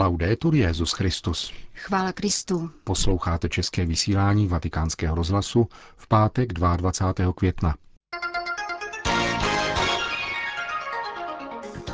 [0.00, 1.52] Laudetur Jezus Christus.
[1.74, 2.70] Chvála Kristu.
[2.84, 7.32] Posloucháte české vysílání Vatikánského rozhlasu v pátek 22.
[7.32, 7.74] května.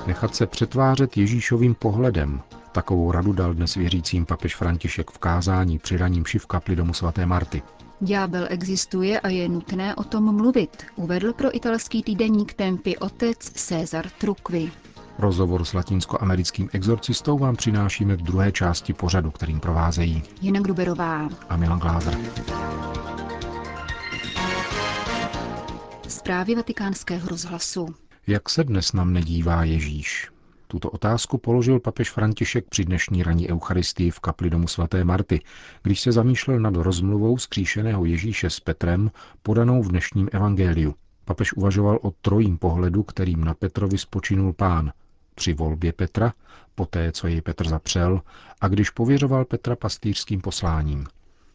[0.07, 2.43] Nechat se přetvářet Ježíšovým pohledem.
[2.73, 7.27] Takovou radu dal dnes věřícím papež František v kázání při raním v kapli domu svaté
[7.27, 7.63] Marty.
[8.01, 14.11] Ďábel existuje a je nutné o tom mluvit, uvedl pro italský týdeník Tempy otec César
[14.11, 14.73] Trukvi.
[15.19, 21.57] Rozhovor s latinskoamerickým exorcistou vám přinášíme v druhé části pořadu, kterým provázejí Jena Gruberová a
[21.57, 22.19] Milan Glázer.
[26.09, 27.87] Zprávy vatikánského rozhlasu.
[28.27, 30.31] Jak se dnes nám nedívá Ježíš?
[30.69, 35.41] Tuto otázku položil papež František při dnešní raní Eucharistii v kapli domu svaté Marty,
[35.83, 39.11] když se zamýšlel nad rozmluvou skříšeného Ježíše s Petrem,
[39.43, 40.95] podanou v dnešním evangeliu.
[41.25, 44.93] Papež uvažoval o trojím pohledu, kterým na Petrovi spočinul pán.
[45.37, 46.33] Při volbě Petra,
[46.75, 48.21] poté, co jej Petr zapřel,
[48.61, 51.07] a když pověřoval Petra pastýřským posláním.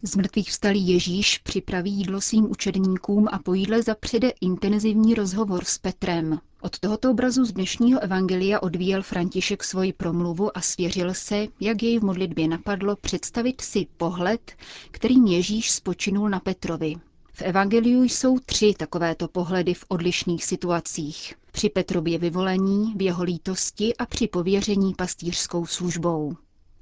[0.03, 5.77] Z mrtvých vstalý Ježíš připraví jídlo svým učedníkům a po jídle zapřede intenzivní rozhovor s
[5.77, 6.39] Petrem.
[6.61, 11.99] Od tohoto obrazu z dnešního evangelia odvíjel František svoji promluvu a svěřil se, jak jej
[11.99, 14.51] v modlitbě napadlo, představit si pohled,
[14.91, 16.95] kterým Ježíš spočinul na Petrovi.
[17.41, 21.35] V evangeliu jsou tři takovéto pohledy v odlišných situacích.
[21.51, 26.35] Při Petrově vyvolení, v jeho lítosti a při pověření pastýřskou službou.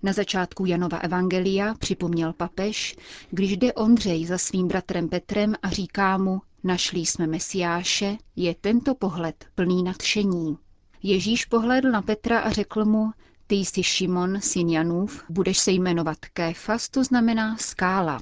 [0.04, 2.96] Na začátku Janova evangelia připomněl papež,
[3.32, 8.96] když jde Ondřej za svým bratrem Petrem a říká mu, našli jsme Mesiáše, je tento
[8.96, 10.58] pohled plný nadšení.
[11.04, 13.12] Ježíš pohlédl na Petra a řekl mu,
[13.48, 18.22] ty jsi Šimon, syn Janův, budeš se jmenovat Kéfas, to znamená skála.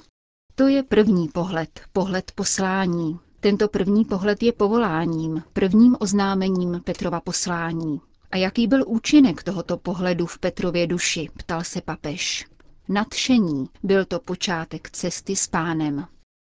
[0.58, 3.18] To je první pohled, pohled poslání.
[3.40, 8.00] Tento první pohled je povoláním, prvním oznámením Petrova poslání.
[8.30, 12.46] A jaký byl účinek tohoto pohledu v Petrově duši, ptal se papež.
[12.88, 16.06] Nadšení byl to počátek cesty s pánem.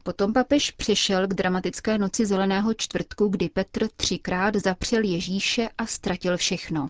[0.03, 6.38] Potom papež přešel k dramatické noci zeleného čtvrtku, kdy Petr třikrát zapřel Ježíše a ztratil
[6.38, 6.90] všechno.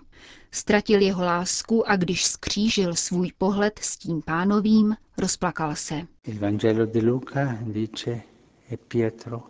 [0.52, 6.02] Ztratil jeho lásku a když skřížil svůj pohled s tím pánovým, rozplakal se.
[6.24, 8.22] Il Vangelo di Luca dice
[8.72, 9.44] e Pietro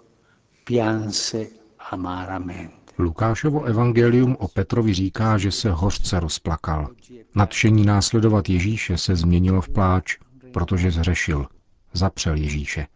[0.63, 1.47] pianse
[1.91, 2.93] amaramente.
[2.97, 6.89] Lukášovo evangelium o Petrovi říká, že se hořce rozplakal.
[7.35, 10.17] Nadšení následovat Ježíše se změnilo v pláč,
[10.53, 11.45] protože zřešil.
[11.93, 12.87] Zapřel Ježíše.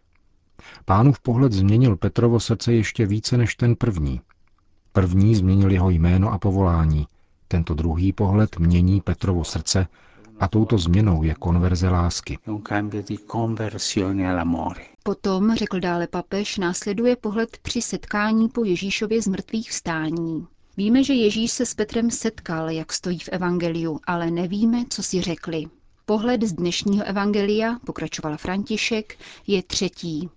[0.84, 4.20] Pánův pohled změnil Petrovo srdce ještě více než ten první.
[4.92, 7.06] První změnil jeho jméno a povolání.
[7.48, 9.86] Tento druhý pohled mění Petrovo srdce
[10.40, 12.38] a touto změnou je konverze lásky.
[15.02, 20.46] Potom, řekl dále papež, následuje pohled při setkání po Ježíšově z mrtvých vstání.
[20.76, 25.20] Víme, že Ježíš se s Petrem setkal, jak stojí v evangeliu, ale nevíme, co si
[25.20, 25.64] řekli.
[26.06, 30.28] Pohled z dnešního evangelia, pokračoval František, je třetí.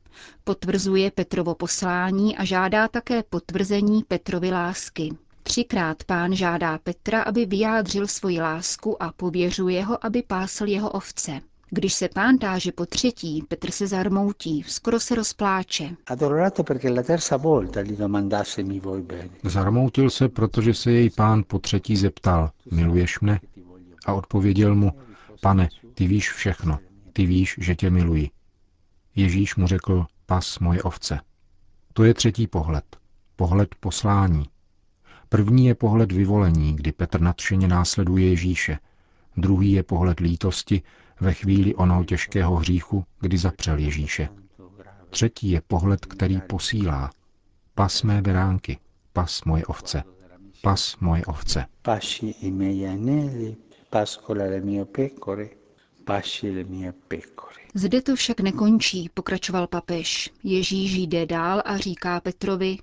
[0.43, 5.09] Potvrzuje Petrovo poslání a žádá také potvrzení Petrovy lásky.
[5.43, 11.41] Třikrát pán žádá Petra, aby vyjádřil svoji lásku a pověřuje ho, aby pásl jeho ovce.
[11.69, 15.95] Když se pán táže po třetí, Petr se zarmoutí, skoro se rozpláče.
[19.43, 23.39] Zarmoutil se, protože se jej pán po třetí zeptal, miluješ mne?
[24.05, 24.91] A odpověděl mu,
[25.41, 26.79] pane, ty víš všechno,
[27.13, 28.29] ty víš, že tě miluji.
[29.15, 31.19] Ježíš mu řekl, pas moje ovce.
[31.93, 32.97] To je třetí pohled,
[33.35, 34.45] pohled poslání.
[35.29, 38.79] První je pohled vyvolení, kdy Petr nadšeně následuje Ježíše.
[39.37, 40.81] Druhý je pohled lítosti
[41.19, 44.29] ve chvíli onoho těžkého hříchu, kdy zapřel Ježíše.
[45.09, 47.11] Třetí je pohled, který posílá.
[47.75, 48.79] Pas mé beránky,
[49.13, 50.03] pas moje ovce,
[50.61, 51.65] pas moje ovce.
[53.89, 55.49] Pascola le mie pecore,
[56.03, 57.57] pasci le mie pecore.
[57.73, 60.29] Zde to však nekončí, pokračoval papež.
[60.43, 62.77] Ježíš jde dál a říká Petrovi,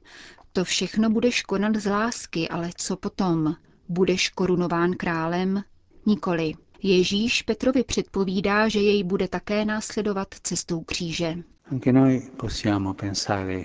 [0.52, 3.54] to všechno budeš konat z lásky, ale co potom?
[3.88, 5.62] Budeš korunován králem?
[6.06, 6.54] Nikoli.
[6.82, 11.36] Ježíš Petrovi předpovídá, že jej bude také následovat cestou kříže.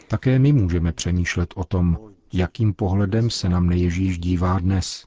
[0.07, 1.97] Také my můžeme přemýšlet o tom,
[2.33, 5.05] jakým pohledem se nám Ježíš dívá dnes.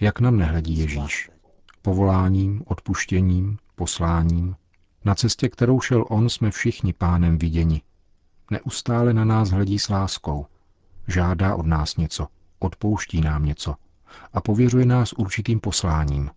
[0.00, 1.30] Jak nám nehledí Ježíš?
[1.84, 4.56] Povoláním, odpuštěním, posláním.
[5.04, 7.82] Na cestě, kterou šel on, jsme všichni pánem viděni.
[8.50, 10.46] Neustále na nás hledí s láskou.
[11.08, 12.26] Žádá od nás něco,
[12.58, 13.74] odpouští nám něco
[14.32, 16.30] a pověřuje nás určitým posláním.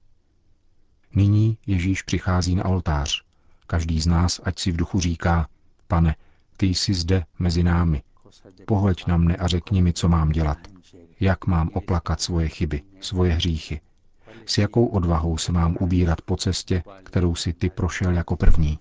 [1.15, 3.23] Nyní Ježíš přichází na oltář.
[3.67, 5.47] Každý z nás, ať si v duchu říká,
[5.87, 6.15] pane,
[6.57, 8.03] ty jsi zde mezi námi.
[8.65, 10.57] Pohleď na mne a řekni mi, co mám dělat.
[11.19, 13.81] Jak mám oplakat svoje chyby, svoje hříchy.
[14.45, 18.79] S jakou odvahou se mám ubírat po cestě, kterou si ty prošel jako první.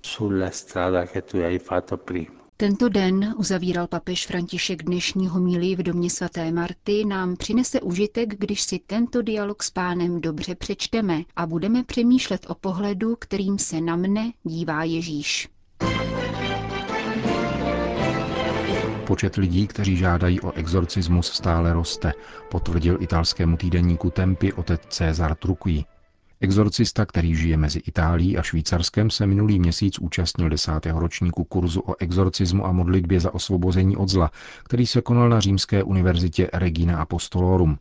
[2.59, 8.63] Tento den, uzavíral papež František dnešní homílii v domě svaté Marty, nám přinese užitek, když
[8.63, 13.97] si tento dialog s pánem dobře přečteme a budeme přemýšlet o pohledu, kterým se na
[13.97, 15.49] mne dívá Ježíš.
[19.07, 22.13] Počet lidí, kteří žádají o exorcismus, stále roste,
[22.51, 25.85] potvrdil italskému týdenníku Tempi otec César Truqui.
[26.41, 31.95] Exorcista, který žije mezi Itálií a Švýcarskem, se minulý měsíc účastnil desátého ročníku kurzu o
[31.99, 34.31] exorcismu a modlitbě za osvobození od zla,
[34.65, 37.79] který se konal na Římské univerzitě Regina Apostolorum.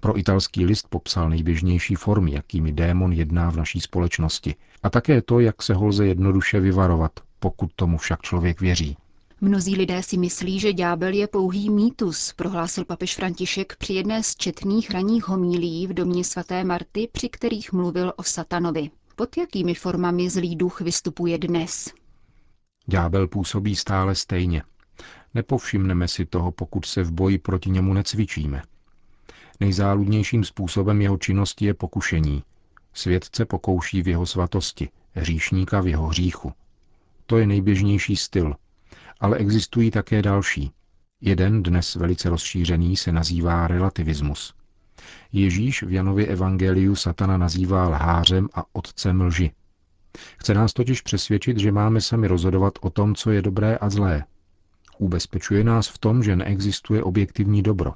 [0.00, 4.54] Pro italský list popsal nejběžnější formy, jakými démon jedná v naší společnosti.
[4.82, 8.96] A také to, jak se ho lze jednoduše vyvarovat, pokud tomu však člověk věří.
[9.44, 14.36] Mnozí lidé si myslí, že ďábel je pouhý mýtus, prohlásil papež František při jedné z
[14.36, 18.90] četných raních homílí v domě svaté Marty, při kterých mluvil o satanovi.
[19.16, 21.92] Pod jakými formami zlý duch vystupuje dnes?
[22.86, 24.62] Ďábel působí stále stejně.
[25.34, 28.62] Nepovšimneme si toho, pokud se v boji proti němu necvičíme.
[29.60, 32.42] Nejzáludnějším způsobem jeho činnosti je pokušení.
[32.92, 36.52] Světce pokouší v jeho svatosti, hříšníka v jeho hříchu.
[37.26, 38.54] To je nejběžnější styl,
[39.24, 40.70] ale existují také další.
[41.20, 44.54] Jeden dnes velice rozšířený se nazývá relativismus.
[45.32, 49.52] Ježíš v Janově evangeliu satana nazývá lhářem a otcem lži.
[50.38, 54.24] Chce nás totiž přesvědčit, že máme sami rozhodovat o tom, co je dobré a zlé.
[54.98, 57.92] Ubezpečuje nás v tom, že neexistuje objektivní dobro.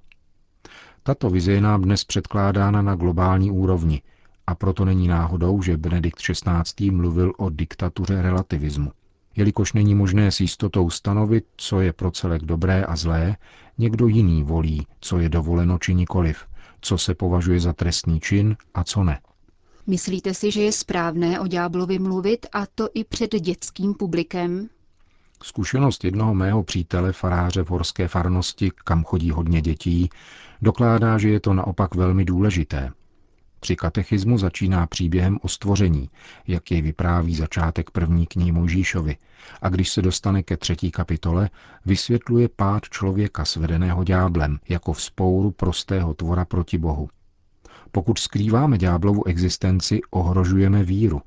[1.02, 4.02] Tato vize je nám dnes předkládána na globální úrovni
[4.46, 6.90] a proto není náhodou, že Benedikt XVI.
[6.90, 8.92] mluvil o diktatuře relativismu.
[9.36, 13.36] Jelikož není možné s jistotou stanovit, co je pro celek dobré a zlé,
[13.78, 16.44] někdo jiný volí, co je dovoleno či nikoliv,
[16.80, 19.20] co se považuje za trestný čin a co ne.
[19.86, 24.68] Myslíte si, že je správné o ďáblovi mluvit a to i před dětským publikem?
[25.42, 30.10] Zkušenost jednoho mého přítele, faráře v horské farnosti, kam chodí hodně dětí,
[30.62, 32.90] dokládá, že je to naopak velmi důležité.
[33.60, 36.10] Při katechismu začíná příběhem o stvoření,
[36.46, 39.16] jak jej vypráví začátek první knihy Mojžíšovi,
[39.62, 41.50] a když se dostane ke třetí kapitole,
[41.86, 47.08] vysvětluje pád člověka svedeného dňáblem jako vzpouru prostého tvora proti Bohu.
[47.92, 51.22] Pokud skrýváme ďáblovu existenci, ohrožujeme víru.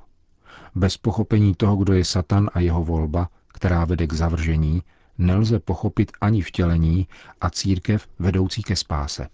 [0.76, 4.84] Bez pochopení toho, kdo je Satan a jeho volba, která vede k zavržení,
[5.18, 7.08] nelze pochopit ani vtělení
[7.42, 9.28] a církev vedoucí ke spáse.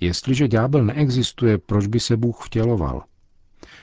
[0.00, 3.02] Jestliže ďábel neexistuje, proč by se Bůh vtěloval?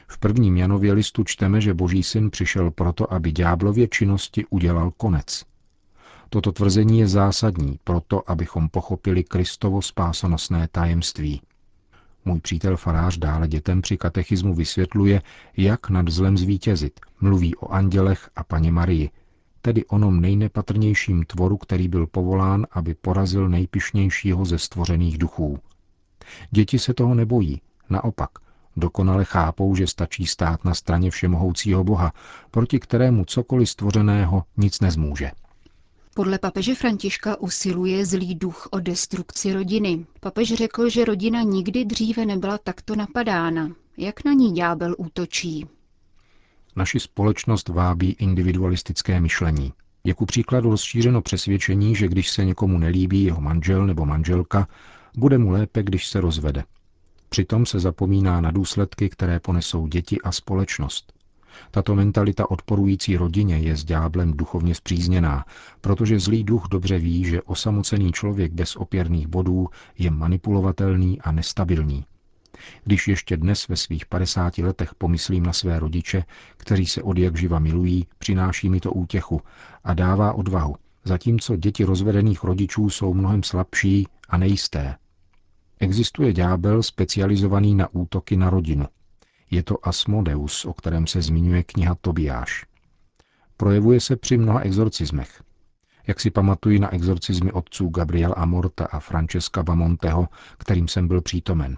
[0.08, 5.46] V prvním Janově listu čteme, že Boží syn přišel proto, aby ďáblově činnosti udělal konec.
[6.30, 11.42] Toto tvrzení je zásadní proto, abychom pochopili Kristovo spásonosné tajemství.
[12.26, 15.22] Můj přítel farář dále dětem při katechismu vysvětluje,
[15.58, 17.00] jak nad zlem zvítězit.
[17.22, 19.10] Mluví o andělech a paně Marii,
[19.62, 25.60] tedy onom nejnepatrnějším tvoru, který byl povolán, aby porazil nejpišnějšího ze stvořených duchů–
[26.52, 28.30] Děti se toho nebojí, naopak,
[28.76, 32.14] dokonale chápou, že stačí stát na straně všemohoucího Boha,
[32.52, 35.32] proti kterému cokoliv stvořeného nic nezmůže.
[36.16, 40.06] Podle papeže Františka usiluje zlý duch o destrukci rodiny.
[40.20, 43.70] Papež řekl, že rodina nikdy dříve nebyla takto napadána.
[43.98, 45.66] Jak na ní ďábel útočí?
[46.76, 49.74] Naši společnost vábí individualistické myšlení.
[50.04, 54.68] Je ku příkladu rozšířeno přesvědčení, že když se někomu nelíbí jeho manžel nebo manželka,
[55.18, 56.64] bude mu lépe, když se rozvede.
[57.30, 61.14] Přitom se zapomíná na důsledky, které ponesou děti a společnost.
[61.72, 65.46] Tato mentalita odporující rodině je s dňáblem duchovně zpřízněná,
[65.82, 69.68] protože zlý duch dobře ví, že osamocený člověk bez opěrných bodů
[69.98, 72.06] je manipulovatelný a nestabilní.
[72.84, 76.24] Když ještě dnes ve svých 50 letech pomyslím na své rodiče,
[76.58, 79.42] kteří se od jak živa milují, přináší mi to útěchu
[79.84, 84.96] a dává odvahu, zatímco děti rozvedených rodičů jsou mnohem slabší a nejisté.
[85.80, 88.86] Existuje ďábel specializovaný na útoky na rodinu.
[89.52, 92.66] Je to Asmodeus, o kterém se zmiňuje kniha Tobiáš.
[93.58, 95.44] Projevuje se při mnoha exorcismech.
[96.08, 100.28] Jak si pamatuji na exorcizmy otců Gabriel Amorta a Francesca Bamonteho,
[100.58, 101.78] kterým jsem byl přítomen.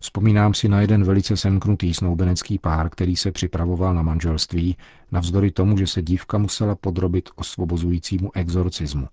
[0.00, 4.76] Vzpomínám si na jeden velice semknutý snoubenecký pár, který se připravoval na manželství,
[5.12, 9.08] navzdory tomu, že se dívka musela podrobit osvobozujícímu exorcismu.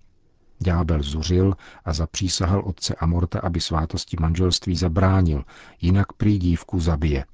[0.59, 5.43] Ďábel zuřil a zapřísahal otce Amorta, aby svátosti manželství zabránil,
[5.81, 7.25] jinak prý dívku zabije.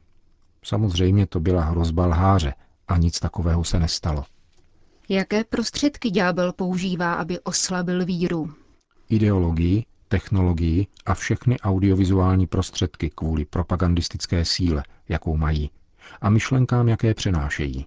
[0.64, 2.54] Samozřejmě to byla hrozba lháře
[2.88, 4.24] a nic takového se nestalo.
[5.10, 8.54] Jaké prostředky ďábel používá, aby oslabil víru?
[9.10, 15.72] Ideologii, technologii a všechny audiovizuální prostředky kvůli propagandistické síle, jakou mají,
[16.22, 17.86] a myšlenkám, jaké přenášejí.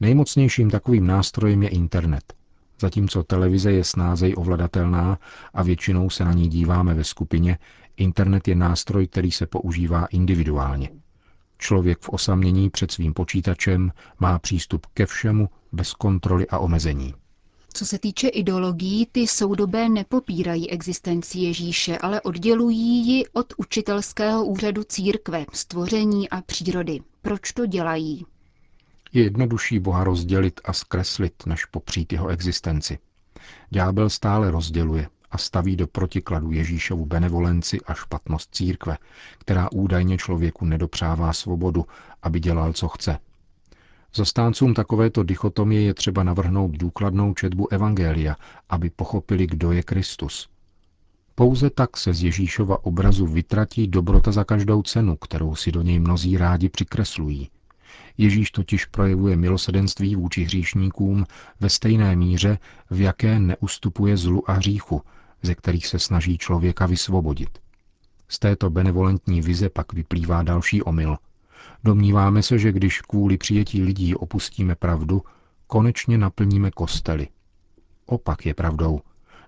[0.00, 2.34] Nejmocnějším takovým nástrojem je internet.
[2.82, 5.18] Zatímco televize je snázej ovladatelná
[5.54, 7.58] a většinou se na ní díváme ve skupině,
[7.96, 10.90] internet je nástroj, který se používá individuálně.
[11.58, 17.14] Člověk v osamění před svým počítačem má přístup ke všemu bez kontroly a omezení.
[17.74, 24.84] Co se týče ideologií, ty soudobé nepopírají existenci Ježíše, ale oddělují ji od učitelského úřadu
[24.84, 27.00] církve, stvoření a přírody.
[27.22, 28.24] Proč to dělají?
[29.12, 32.98] Je jednodušší Boha rozdělit a zkreslit, než popřít jeho existenci.
[33.70, 38.98] Ďábel stále rozděluje a staví do protikladu Ježíšovu benevolenci a špatnost církve,
[39.38, 41.86] která údajně člověku nedopřává svobodu,
[42.22, 43.18] aby dělal, co chce.
[44.14, 48.36] Zastáncům takovéto dichotomie je třeba navrhnout důkladnou četbu Evangelia,
[48.68, 50.48] aby pochopili, kdo je Kristus.
[51.34, 56.00] Pouze tak se z Ježíšova obrazu vytratí dobrota za každou cenu, kterou si do něj
[56.00, 57.50] mnozí rádi přikreslují.
[58.18, 61.26] Ježíš totiž projevuje milosedenství vůči hříšníkům
[61.60, 62.58] ve stejné míře,
[62.90, 65.02] v jaké neustupuje zlu a hříchu,
[65.42, 67.58] ze kterých se snaží člověka vysvobodit.
[68.28, 71.16] Z této benevolentní vize pak vyplývá další omyl.
[71.84, 75.22] Domníváme se, že když kvůli přijetí lidí opustíme pravdu,
[75.66, 77.28] konečně naplníme kostely.
[78.06, 79.00] Opak je pravdou.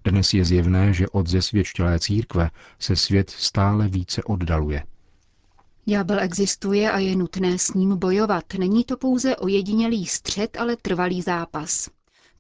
[0.05, 4.83] Dnes je zjevné, že od zesvědčilé církve se svět stále více oddaluje.
[5.87, 8.45] Ďábel existuje a je nutné s ním bojovat.
[8.59, 11.89] Není to pouze ojedinělý střed, ale trvalý zápas.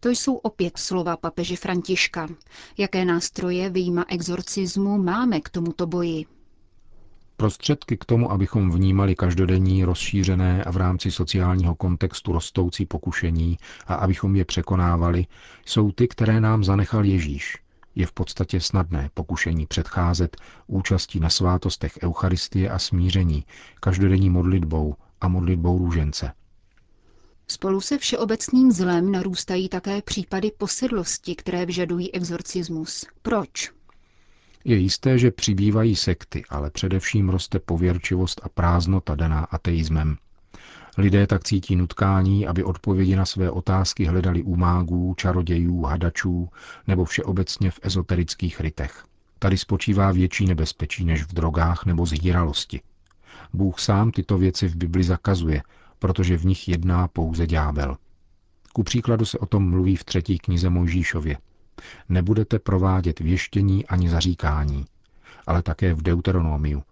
[0.01, 2.29] To jsou opět slova papeže Františka.
[2.79, 6.25] Jaké nástroje vyjma exorcismu máme k tomuto boji?
[7.37, 13.95] Prostředky k tomu, abychom vnímali každodenní, rozšířené a v rámci sociálního kontextu rostoucí pokušení a
[13.95, 15.27] abychom je překonávali,
[15.67, 17.64] jsou ty, které nám zanechal Ježíš.
[17.95, 20.37] Je v podstatě snadné pokušení předcházet
[20.67, 23.45] účastí na svátostech Eucharistie a smíření,
[23.81, 26.33] každodenní modlitbou a modlitbou růžence.
[27.49, 33.07] Spolu se všeobecným zlem narůstají také případy posedlosti, které vyžadují exorcismus.
[33.23, 33.73] Proč?
[34.65, 40.17] Je jisté, že přibývají sekty, ale především roste pověrčivost a prázdnota daná ateismem.
[40.99, 46.49] Lidé tak cítí nutkání, aby odpovědi na své otázky hledali u mágů, čarodějů, hadačů
[46.87, 49.05] nebo všeobecně v ezoterických rytech.
[49.39, 52.81] Tady spočívá větší nebezpečí než v drogách nebo zhýralosti.
[53.53, 55.63] Bůh sám tyto věci v Bibli zakazuje,
[55.99, 57.97] protože v nich jedná pouze ďábel.
[58.73, 61.39] Ku příkladu se o tom mluví v třetí knize Mojžíšově.
[62.09, 64.85] Nebudete provádět věštění ani zaříkání,
[65.47, 66.83] ale také v Deuteronomiu.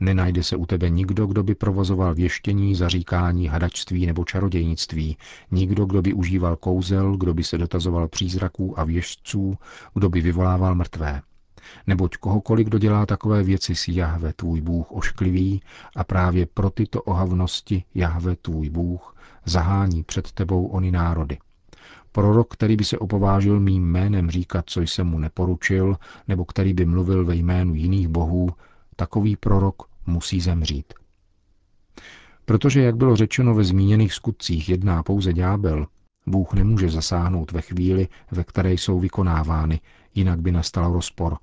[0.00, 5.16] Nenajde se u tebe nikdo, kdo by provozoval věštění, zaříkání, hadačství nebo čarodějnictví,
[5.50, 9.54] nikdo, kdo by užíval kouzel, kdo by se dotazoval přízraků a věžců,
[9.94, 11.22] kdo by vyvolával mrtvé.
[11.86, 15.62] Neboť kohokoliv, kdo dělá takové věci, si Jahve tvůj Bůh ošklivý
[15.96, 21.38] a právě pro tyto ohavnosti Jahve tvůj Bůh zahání před tebou ony národy.
[22.12, 25.96] Prorok, který by se opovážil mým jménem říkat, co jsem mu neporučil,
[26.28, 28.50] nebo který by mluvil ve jménu jiných bohů,
[28.96, 30.94] takový prorok musí zemřít.
[32.44, 35.86] Protože, jak bylo řečeno ve zmíněných skutcích, jedná pouze ďábel,
[36.26, 39.80] Bůh nemůže zasáhnout ve chvíli, ve které jsou vykonávány,
[40.14, 41.38] jinak by nastal rozpor.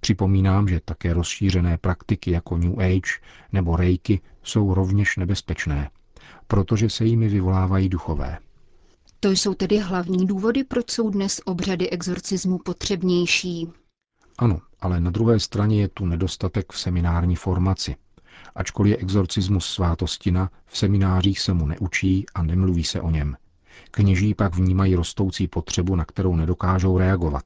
[0.00, 3.20] Připomínám, že také rozšířené praktiky jako New Age
[3.52, 5.90] nebo Reiki jsou rovněž nebezpečné,
[6.46, 8.38] protože se jimi vyvolávají duchové.
[9.20, 13.68] To jsou tedy hlavní důvody, proč jsou dnes obřady exorcismu potřebnější.
[14.38, 17.96] Ano, ale na druhé straně je tu nedostatek v seminární formaci.
[18.54, 23.36] Ačkoliv je exorcismus svátostina, v seminářích se mu neučí a nemluví se o něm.
[23.90, 27.44] Kněží pak vnímají rostoucí potřebu, na kterou nedokážou reagovat.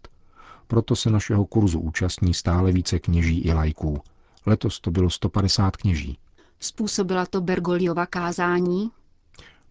[0.67, 4.01] Proto se našeho kurzu účastní stále více kněží i lajků.
[4.47, 6.19] Letos to bylo 150 kněží.
[6.61, 8.91] Způsobila to Bergoliova kázání?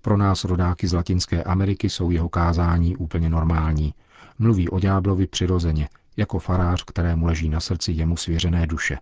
[0.02, 3.94] Pro nás rodáky z Latinské Ameriky jsou jeho kázání úplně normální.
[4.40, 8.98] Mluví o ďáblovi přirozeně, jako farář, kterému leží na srdci jemu svěřené duše.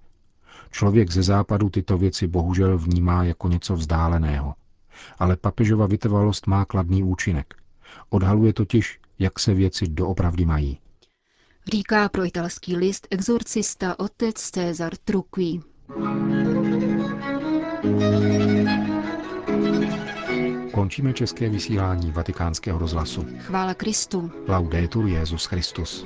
[0.72, 4.56] Člověk ze západu tyto věci bohužel vnímá jako něco vzdáleného.
[5.20, 7.54] Ale papežova vytrvalost má kladný účinek.
[8.10, 10.80] Odhaluje totiž, jak se věci doopravdy mají.
[11.72, 15.60] Říká pro italský list exorcista otec César Truqui.
[20.74, 23.26] Končíme české vysílání vatikánského rozhlasu.
[23.40, 24.32] Chvála Kristu.
[24.48, 26.06] Laudetur Jezus Christus.